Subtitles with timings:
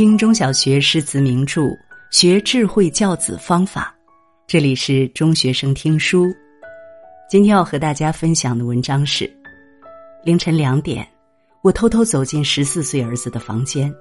[0.00, 1.76] 听中小学诗词名著，
[2.10, 3.94] 学智慧教子方法。
[4.46, 6.34] 这里是中学生听书。
[7.28, 9.30] 今天要和大家分享的文章是：
[10.24, 11.06] 凌晨两点，
[11.62, 13.94] 我偷偷走进十四岁儿子的房间，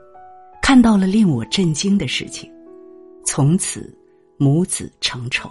[0.62, 2.50] 看到了令我震惊的事情。
[3.26, 3.94] 从此，
[4.38, 5.50] 母子成仇。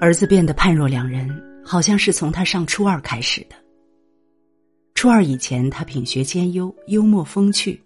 [0.00, 1.49] 儿子变得判若两人。
[1.64, 3.56] 好像是从他上初二开始的。
[4.94, 7.82] 初二以前，他品学兼优，幽默风趣，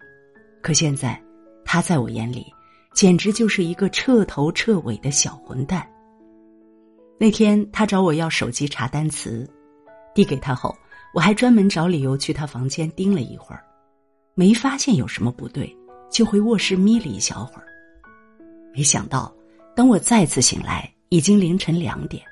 [0.62, 1.22] 可现在，
[1.64, 2.46] 他在我眼里，
[2.92, 5.88] 简直就是一个彻头彻尾的小混蛋。
[7.20, 9.48] 那天，他找我要手机查单词，
[10.14, 10.76] 递给他后，
[11.14, 13.62] 我还专门找理由去他房间盯了一会儿，
[14.34, 15.72] 没发现有什么不对，
[16.10, 17.66] 就回卧室眯了一小会儿。
[18.74, 19.32] 没想到，
[19.76, 22.24] 等我再次醒来，已经凌晨两点。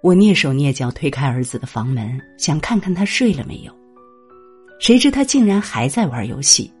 [0.00, 3.72] 我蹑手蹑脚推开儿子的房门，想看看他睡了没有。
[4.78, 6.72] 谁知他竟然还在玩游戏，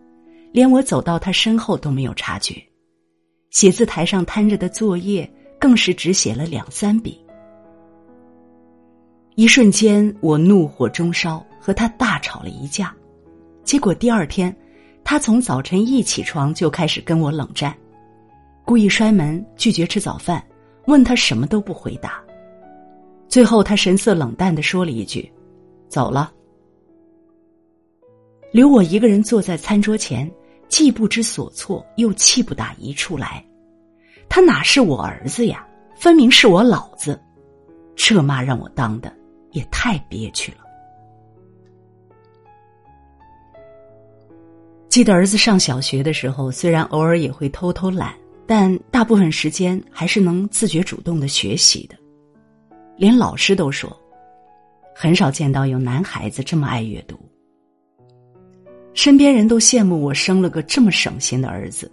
[0.52, 2.54] 连我走到他身后都没有察觉。
[3.50, 7.18] 写字台上摊着的作业更是只写了两三笔。
[9.34, 12.94] 一瞬间，我怒火中烧，和他大吵了一架。
[13.64, 14.54] 结果第二天，
[15.02, 17.76] 他从早晨一起床就开始跟我冷战，
[18.64, 20.40] 故意摔门，拒绝吃早饭，
[20.86, 22.22] 问他什么都不回答。
[23.28, 25.30] 最后，他神色冷淡的说了一句
[25.88, 26.32] ：“走了。”
[28.50, 30.30] 留我一个人坐在餐桌前，
[30.68, 33.44] 既不知所措，又气不打一处来。
[34.28, 35.66] 他哪是我儿子呀？
[35.94, 37.20] 分明是我老子！
[37.94, 39.12] 这骂让我当的
[39.50, 40.58] 也太憋屈了。
[44.88, 48.14] 记得儿子上小学的时候，虽然偶尔也会偷偷懒，
[48.46, 51.96] 但大部分时间还是能自觉主动的学习的。
[52.98, 53.96] 连老师都说，
[54.92, 57.16] 很少见到有男孩子这么爱阅读。
[58.92, 61.88] 身边人都羡慕我生了个这么省心的儿子，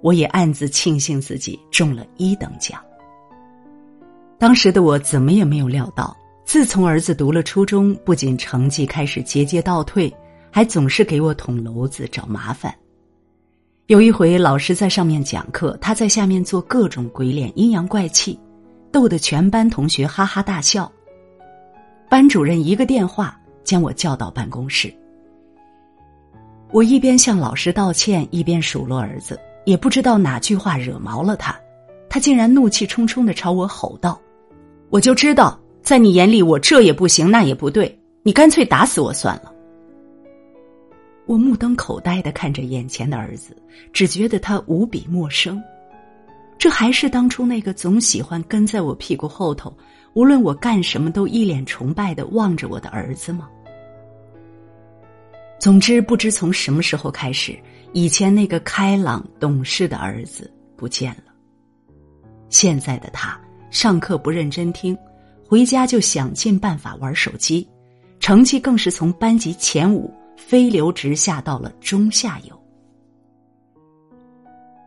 [0.00, 2.82] 我也暗自庆幸自己中了一等奖。
[4.38, 6.16] 当时的我怎么也没有料到，
[6.46, 10.10] 自从儿子读了初中，不仅成绩开始节节倒退，
[10.50, 12.74] 还总是给我捅娄子、找麻烦。
[13.88, 18.38] 有一回，老师在上面讲课，他在下面做各种鬼脸、阴阳怪气。
[18.96, 20.90] 逗得全班同学哈哈大笑。
[22.08, 24.90] 班主任一个电话将我叫到办公室。
[26.72, 31.54] 我一边向老师道歉，一边数落儿子，也不知道哪句话惹毛了他，
[32.08, 34.18] 他竟然怒气冲冲的朝我吼道
[34.88, 39.52] ：“我就知道，在你眼里我这也不行那也不对，你干脆打死我算了。”
[41.28, 43.54] 我目瞪口呆的看着眼前的儿子，
[43.92, 45.62] 只觉得他无比陌生。
[46.58, 49.76] 这还是当初那个总喜欢跟在我屁股后头，
[50.14, 53.48] 无论我干什么都一脸崇拜的望着我的儿子吗？
[55.58, 57.58] 总之，不知从什么时候开始，
[57.92, 61.32] 以前那个开朗懂事的儿子不见了。
[62.48, 63.38] 现在的他，
[63.70, 64.96] 上课不认真听，
[65.46, 67.66] 回家就想尽办法玩手机，
[68.18, 72.58] 成绩更是从班级前五飞流直下到了中下游。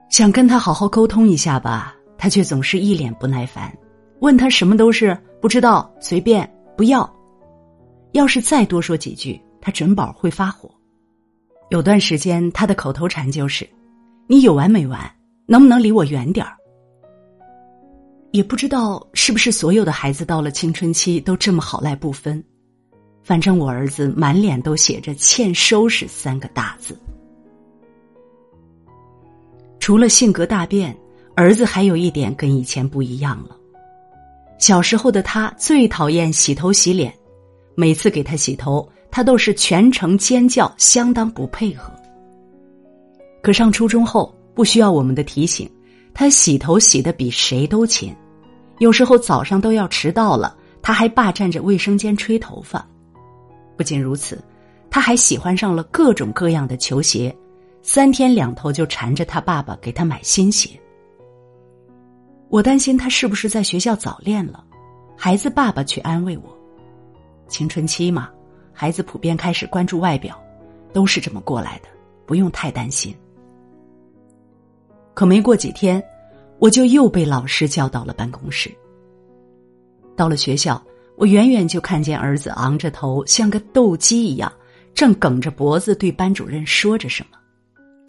[0.09, 3.71] 想跟他好好沟通一下吧，他却总是一脸不耐烦，
[4.19, 7.09] 问他什么都是不知道、随便、不要。
[8.13, 10.69] 要是再多说几句，他准保会发火。
[11.69, 13.69] 有段时间，他的口头禅就是
[14.25, 14.99] ：“你有完没完？
[15.45, 16.57] 能不能离我远点儿？”
[18.31, 22.43] 也不知道是不是所有的孩子到了青春期都这么好赖不分，
[23.23, 26.97] 反正我儿子满脸都写着“欠收拾”三个大字。
[29.79, 30.95] 除了性格大变，
[31.35, 33.55] 儿子还有一点跟以前不一样了。
[34.59, 37.13] 小时候的他最讨厌洗头洗脸，
[37.75, 41.93] 每次给他洗头，他都是全程尖叫，相当不配合。
[43.41, 45.69] 可上初中后，不需要我们的提醒，
[46.13, 48.13] 他洗头洗的比谁都勤，
[48.79, 52.85] 有时候早上都要迟到了，他还霸占着卫生间吹头发。
[53.77, 54.37] 不仅如此，
[54.89, 57.33] 他还喜欢上了各种各样的球鞋。
[57.81, 60.69] 三天两头就缠着他爸爸给他买新鞋。
[62.49, 64.63] 我担心他是不是在学校早恋了，
[65.15, 66.57] 孩子爸爸却安慰我
[67.47, 68.29] ：“青春期嘛，
[68.73, 70.41] 孩子普遍开始关注外表，
[70.91, 71.89] 都是这么过来的，
[72.25, 73.15] 不用太担心。”
[75.13, 76.03] 可没过几天，
[76.59, 78.71] 我就又被老师叫到了办公室。
[80.15, 80.81] 到了学校，
[81.17, 84.51] 我远远就看见儿子昂着头，像个斗鸡一样，
[84.93, 87.38] 正梗着脖子对班主任说着什么。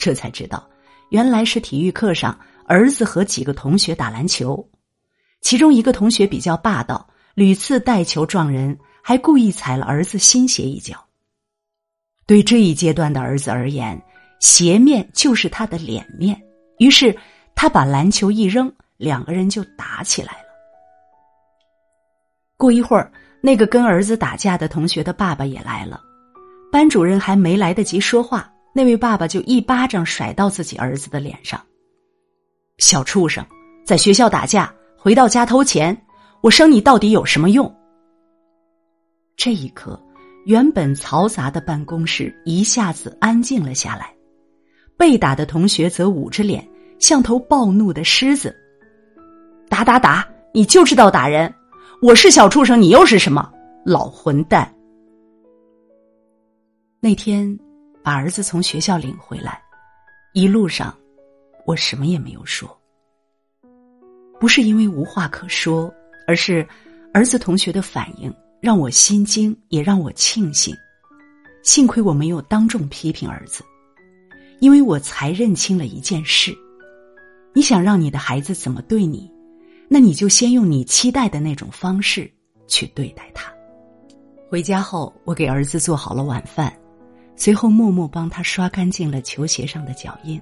[0.00, 0.66] 这才知道，
[1.10, 2.36] 原来是体育课上，
[2.66, 4.66] 儿子和几个同学打篮球，
[5.42, 10.96] 其中一个同学比较霸道，屡次带球撞人，还故意踩了儿子新鞋一脚。
[12.26, 14.00] 对这一阶段的儿子而言，
[14.40, 16.40] 鞋面就是他的脸面。
[16.78, 17.14] 于是
[17.54, 20.48] 他把篮球一扔，两个人就打起来了。
[22.56, 23.12] 过一会儿，
[23.42, 26.00] 那个跟儿子打架的同学的爸爸也来了，
[26.72, 31.60] 班主任还没来得及说话，那位爸爸就一巴掌甩到自己儿子的脸上。
[32.78, 33.44] 小畜生，
[33.84, 35.96] 在学校打架，回到家偷钱，
[36.40, 37.72] 我生你到底有什么用？
[39.36, 40.00] 这一刻。
[40.46, 44.10] 原本嘈杂的办公室一下子安静了下来，
[44.96, 46.66] 被打的同学则捂着脸，
[46.98, 48.56] 像头暴怒的狮子。
[49.68, 50.26] 打打打！
[50.54, 51.54] 你就知道打人！
[52.00, 53.52] 我是小畜生，你又是什么？
[53.84, 54.74] 老混蛋！
[57.00, 57.56] 那天
[58.02, 59.62] 把儿子从学校领回来，
[60.32, 60.96] 一路上
[61.66, 62.80] 我什么也没有说，
[64.38, 65.92] 不是因为无话可说，
[66.26, 66.66] 而是
[67.12, 68.32] 儿子同学的反应。
[68.60, 70.76] 让我心惊，也让我庆幸。
[71.62, 73.64] 幸亏我没有当众批评儿子，
[74.58, 76.54] 因为我才认清了一件事：
[77.54, 79.32] 你想让你的孩子怎么对你，
[79.88, 82.30] 那你就先用你期待的那种方式
[82.66, 83.50] 去对待他。
[84.50, 86.70] 回家后，我给儿子做好了晚饭，
[87.36, 90.40] 随后默默帮他刷干净了球鞋上的脚印。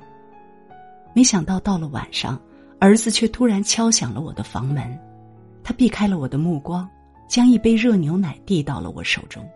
[1.15, 2.41] 没想到到了晚上，
[2.79, 4.99] 儿子却突然敲响了我的房门，
[5.63, 6.89] 他避开了我的目光。
[7.29, 9.47] 将一杯热牛奶递到了我手中，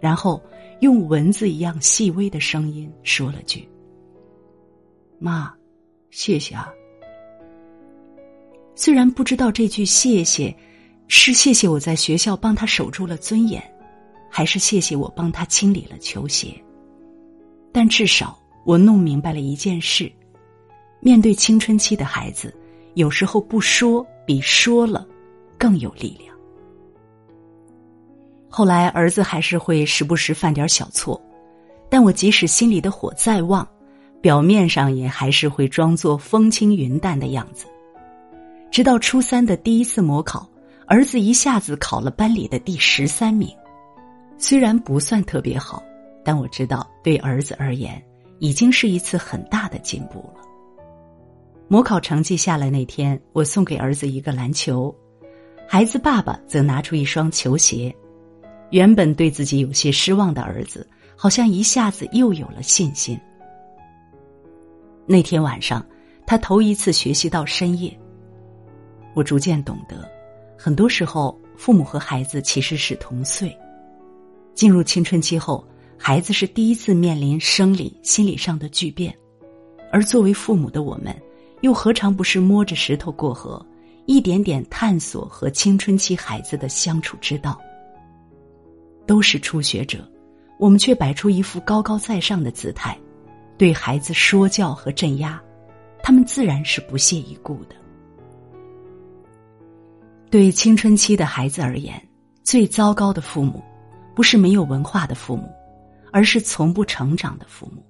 [0.00, 0.40] 然后
[0.82, 3.68] 用蚊子一样细微的声音说了句
[5.18, 5.52] ：“妈，
[6.12, 6.72] 谢谢啊。”
[8.76, 10.56] 虽然不知道这句谢谢
[11.08, 13.60] 是谢谢我在学校帮他守住了尊严，
[14.34, 16.58] 还是谢谢我帮他清理了球鞋，
[17.70, 20.10] 但至少我弄明白了一件事：
[21.00, 22.54] 面对青春期的孩子，
[22.94, 25.06] 有时候不说比说了
[25.58, 26.34] 更有力量。
[28.48, 31.20] 后来，儿子还是会时不时犯点小错，
[31.90, 33.68] 但我即使心里的火再旺，
[34.22, 37.66] 表面上也还是会装作风轻云淡的样子。
[38.70, 40.48] 直到初三的第一次模考，
[40.86, 43.54] 儿子一下子考了班里的第十三名，
[44.42, 45.80] 虽然不算特别好，
[46.24, 48.02] 但我知道对儿子而言，
[48.40, 50.40] 已经是一次很大的进步了。
[51.68, 54.92] 模考成绩下来那天，我送给儿子一个篮球，
[55.68, 57.94] 孩子爸爸则拿出一双球鞋。
[58.70, 60.84] 原本对自己有些失望的儿子，
[61.14, 63.16] 好像一下子又有了信心。
[65.06, 65.86] 那天晚上，
[66.26, 67.96] 他头一次学习到深夜。
[69.14, 70.10] 我逐渐懂得，
[70.58, 73.56] 很多时候父母和孩子其实是同岁。
[74.54, 75.66] 进入青春期后，
[75.98, 79.16] 孩子是第一次面临生理、心理上的巨变，
[79.90, 81.16] 而作为父母的我们，
[81.60, 83.64] 又何尝不是摸着石头过河，
[84.06, 87.60] 一点点探索和青春期孩子的相处之道。
[89.06, 90.08] 都是初学者，
[90.58, 92.96] 我们却摆出一副高高在上的姿态，
[93.58, 95.42] 对孩子说教和镇压，
[96.02, 97.74] 他们自然是不屑一顾的。
[100.30, 102.00] 对青春期的孩子而言，
[102.42, 103.62] 最糟糕的父母，
[104.14, 105.50] 不是没有文化的父母，
[106.12, 107.82] 而是从不成长的父母。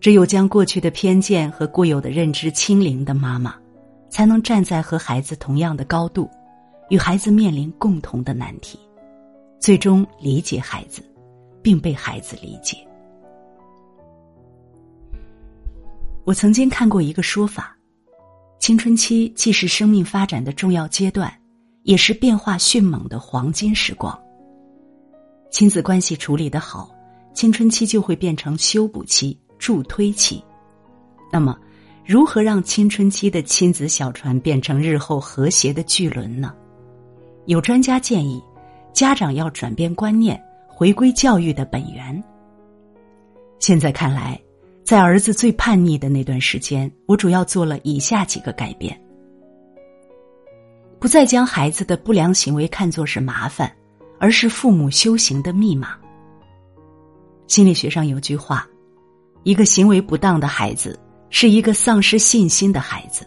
[0.00, 3.54] 只有将过去的偏见和固有的认知清零的妈妈，
[4.10, 6.30] 才能站在和孩子同样的高度，
[6.90, 8.78] 与孩子面临共同的难题。
[9.58, 11.02] 最终理解孩子，
[11.62, 12.76] 并被孩子理解。
[16.24, 17.74] 我曾经看过一个说法：
[18.58, 21.32] 青春期既是生命发展的重要阶段，
[21.84, 24.16] 也是变化迅猛的黄金时光。
[25.56, 26.94] 亲子关系处理的好，
[27.32, 30.44] 青春期就会变成修补期、助推期。
[31.32, 31.58] 那么，
[32.04, 36.54] 如何让青春期的亲子小船变成日后和谐的巨轮呢？
[37.46, 38.38] 有专家建议。
[38.92, 42.22] 家长要转变观念，回归教育的本源。
[43.58, 44.38] 现在看来，
[44.84, 48.94] 在儿子最叛逆的那段时间，我主要做了以下几个改变：
[51.00, 53.74] 不再将孩子的不良行为看作是麻烦，
[54.18, 55.96] 而是父母修行的密码。
[57.46, 58.66] 心理学上有句话：
[59.42, 60.98] 一个行为不当的孩子，
[61.30, 63.26] 是一个丧失信心的孩子。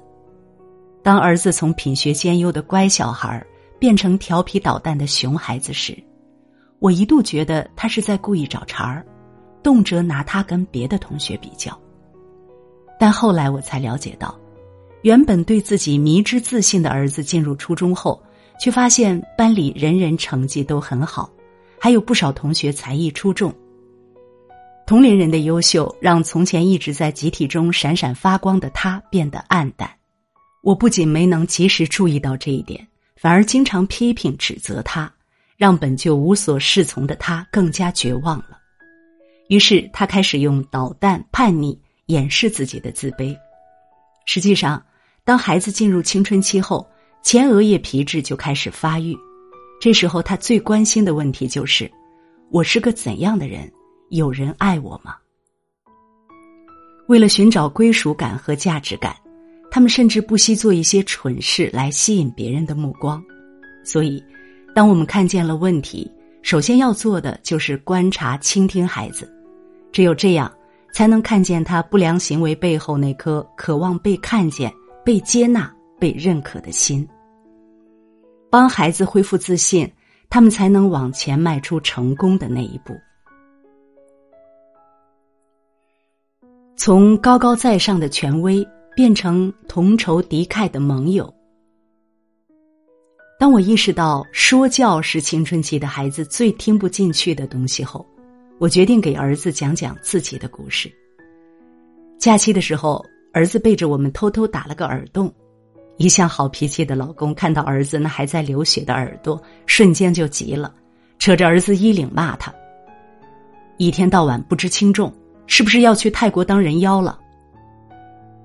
[1.01, 3.45] 当儿子从品学兼优的乖小孩。
[3.79, 5.97] 变成调皮捣蛋的熊孩子时，
[6.79, 9.05] 我一度觉得他是在故意找茬儿，
[9.63, 11.71] 动辄拿他跟别的同学比较。
[12.99, 14.37] 但后来我才了解到，
[15.03, 18.21] 原本对自己迷之自信的儿子进入初中后，
[18.59, 21.31] 却发现班里人人成绩都很好，
[21.79, 23.53] 还有不少同学才艺出众。
[24.85, 29.89] 同龄人的优秀让从前一直在集体中闪闪发光的他变得暗淡。
[30.61, 32.85] 我不仅没能及时注意到这一点。
[33.15, 35.11] 反而经常批评指责他，
[35.57, 38.57] 让本就无所适从的他更加绝望了。
[39.49, 43.37] 于是他开始用捣蛋、叛逆掩饰自己的自卑。
[44.25, 44.81] 实际上，
[45.25, 46.89] 当孩子进入青春期后，
[47.21, 49.17] 前额叶皮质就开始发育。
[49.79, 51.89] 这时候，他最关心的问题就是
[52.51, 53.71] ：“我是个怎样的人？
[54.09, 55.15] 有人爱我吗？”
[57.07, 59.15] 为了寻找归属感和价值感，
[59.71, 63.23] 他们甚至不惜做一些蠢事来吸引别人的目光。
[63.83, 64.23] 所以，
[64.75, 66.11] 当我们看见了问题，
[66.41, 69.31] 首先要做的就是观察、倾听孩子。
[69.91, 70.51] 只有这样，
[70.93, 74.71] 才能看见他不良行为背后那颗渴望被看见、
[75.03, 77.07] 被接纳、被认可的心。
[78.49, 79.91] 帮孩子恢复自信，
[80.29, 82.93] 他们才能往前迈出成功的那一步。
[86.75, 88.65] 从高高在上的权威
[88.95, 91.31] 变成同仇敌忾的盟友。
[93.37, 98.05] 当我意识到说教是青春期的孩子最听不进去的东西后，
[98.57, 100.91] 我决定给儿子讲讲自己的故事。
[102.17, 105.33] 假期的时候，儿子背着我们偷偷打了个耳洞，
[105.99, 110.73] 一向好脾气的老公看到儿子那还在流血的耳朵，瞬间就急了，
[111.19, 112.51] 扯着儿子衣领骂他
[113.77, 115.13] ：“一天到晚不知轻重。”
[115.51, 117.19] 是不是要去泰国当人妖了？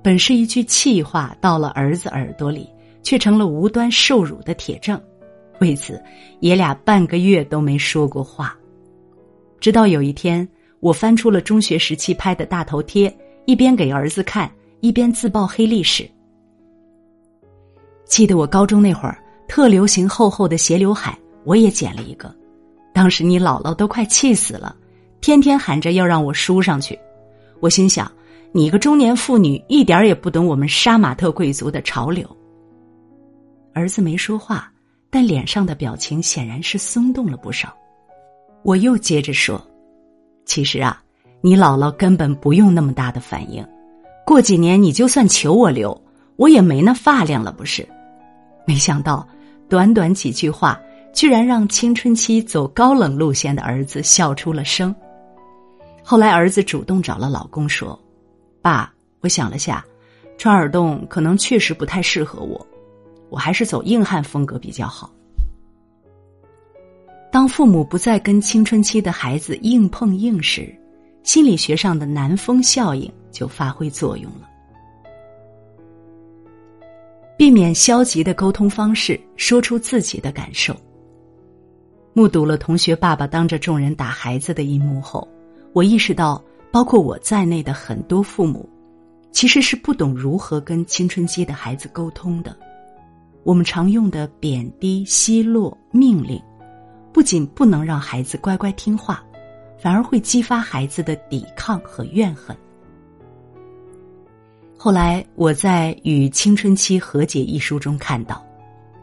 [0.02, 2.66] 本是一句气话，到了儿子耳朵里，
[3.02, 4.98] 却成了无端受辱的铁证。
[5.60, 6.02] 为此，
[6.40, 8.56] 爷俩半个月都没说过话。
[9.60, 10.48] 直到有一天，
[10.80, 16.10] 我翻出了中学时期拍的大头贴，一边给儿子看，一边自曝黑历史。
[18.06, 19.18] 记得我高中那会儿，
[19.48, 22.34] 特流行厚厚的斜刘海，我也剪了一个，
[22.92, 24.74] 当时你姥姥都快气死了。
[25.20, 26.98] 天天喊着要让我梳上去，
[27.60, 28.10] 我心想：
[28.52, 32.28] 你一个中年妇女一点也不懂我们杀马特贵族的潮流。
[33.72, 34.70] 儿子没说话，
[35.10, 37.74] 但脸上的表情显然是松动了不少。
[38.62, 39.60] 我又接着说
[40.44, 41.02] ：“其实啊，
[41.40, 43.66] 你姥姥根本不用那么大的反应，
[44.26, 45.98] 过几年你就算求我留，
[46.36, 47.86] 我也没那发量了，不是？”
[48.66, 49.26] 没想到，
[49.68, 50.80] 短短几句话，
[51.12, 54.94] 居然让青春期走高冷路线的儿子笑出了声。
[56.02, 57.98] 后来，儿子主动找了老公说
[58.62, 59.84] ：“爸，我想了下，
[60.36, 62.66] 穿耳洞可能确实不太适合我，
[63.30, 65.10] 我还是走硬汉风格比较好。”
[67.30, 70.74] 当父母不再跟青春期的孩子硬碰硬时，
[71.22, 74.48] 心理学上的南风效应就发挥作用了。
[77.36, 80.74] 避免消极的沟通方式，说出自己的感受。
[82.12, 85.26] 目睹了同学爸爸当着众人打孩子的一幕后。
[85.72, 88.68] 我意识到，包括我在内的很多父母，
[89.32, 92.56] 其实是不懂如何跟青春期的孩子沟通的。
[93.42, 96.40] 我们常用的贬低、奚落、命令，
[97.12, 99.24] 不仅不能让孩子乖乖听话，
[99.76, 102.56] 反而会激发孩子的抵抗和怨恨。
[104.84, 108.44] 后来，我在《与青春期和解》一书中看到，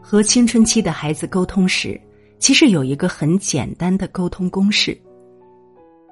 [0.00, 2.00] 和青春期的孩子沟通时，
[2.38, 4.96] 其实有一个很简单的沟通公式。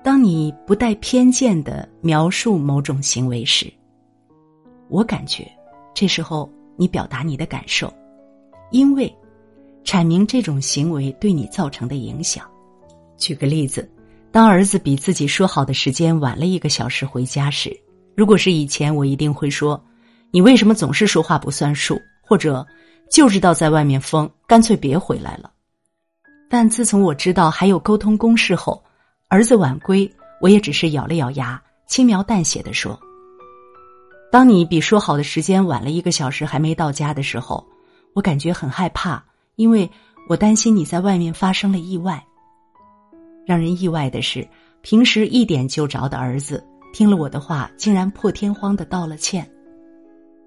[0.03, 3.73] 当你不带偏见的描述某种行为时，
[4.89, 5.49] 我感觉
[5.95, 7.95] 这时候你表达你的感受，
[8.73, 9.17] 因为
[9.85, 12.45] 阐明这种行为对你造成的影响。
[13.17, 13.89] 举个例子，
[14.33, 17.71] 当儿子比自己说好的时间晚了一个小时回家时，
[18.21, 19.83] 如果是以前，我一定会说
[20.31, 22.67] ：“你为什么总是说话不算数？”或者
[23.11, 25.51] “就知道在外面疯，干脆别回来了。”
[26.47, 28.85] 但自从我知道还有沟通公式后，
[29.29, 30.07] 儿子晚归，
[30.39, 33.01] 我也只是咬了咬牙，轻描淡写的说
[34.31, 37.67] ：“当你比说好的时间晚了一个小时还没到家的时候，
[38.13, 39.25] 我感觉很害怕，
[39.57, 39.91] 因为
[40.29, 42.23] 我担心你在外面发生了意外。”
[43.49, 44.47] 让人意外的是，
[44.83, 46.63] 平时一点就着的儿子
[46.93, 49.49] 听了我的话，竟然破天荒的道了歉：“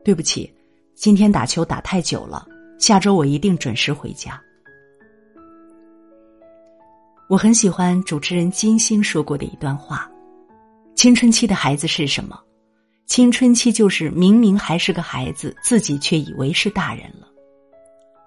[0.03, 0.51] 对不起，
[0.95, 2.45] 今天打球打太久了，
[2.77, 4.41] 下周我一定准时回家。”
[7.29, 10.11] 我很喜欢主持人金星说过的一段话
[10.93, 12.39] ：“青春期的孩子是什么？
[13.05, 17.27] 青春期就是明明还是个孩子，自己却以为是大人了。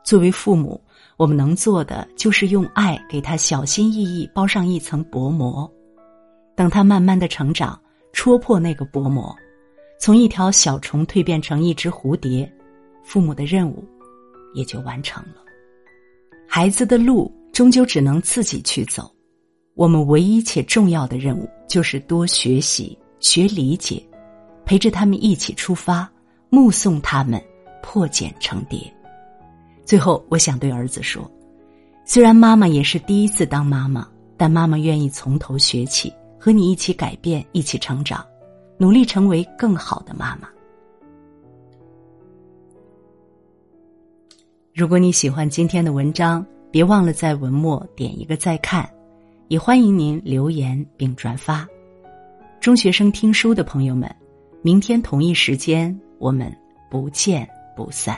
[0.05, 0.81] 作为父母，
[1.17, 5.71] 我们能做的就是用爱给他小心翼翼包上一层薄膜，
[6.55, 7.81] 等他慢慢的成长，
[8.17, 9.33] 戳破那个薄膜，
[10.01, 12.51] 从一条小虫蜕变成一只蝴蝶，
[13.05, 13.85] 父母的任务
[14.55, 15.37] 也就完成了。
[16.49, 19.11] 孩子的路。”终究只能自己去走，
[19.73, 24.07] 我们唯一且重要的任务就是多学习、学理解，
[24.67, 26.07] 陪着他们一起出发，
[26.51, 27.43] 目送他们
[27.83, 28.79] 破茧成蝶。
[29.87, 31.31] 最后，我想对儿子说：
[32.05, 34.07] 虽然妈妈也是第一次当妈妈，
[34.37, 36.13] 但妈妈愿意从头学起，
[36.47, 38.25] 和你一起改变，一起成长，
[38.79, 40.49] 努力成为更好的妈妈。
[44.73, 48.89] 如果你喜欢今天的文章，别忘了在文末点一个再看，
[49.49, 51.67] 也欢迎您留言并转发。
[52.61, 54.09] 中学生听书的朋友们，
[54.63, 56.57] 明天同一时间我们
[56.89, 58.17] 不见不散。